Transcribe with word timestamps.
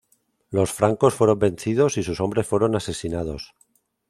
Los 0.49 0.71
francos 0.73 1.13
fueron 1.13 1.37
vencidos 1.37 1.95
y 1.99 2.01
sus 2.01 2.21
hombres 2.21 2.47
fueron 2.47 2.75
asesinados. 2.75 3.53